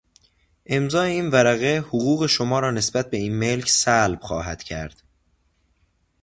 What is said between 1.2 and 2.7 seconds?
ورقه حقوق شما